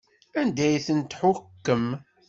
Anda 0.39 0.63
ay 0.67 0.77
tent-tḥukkem? 0.85 1.85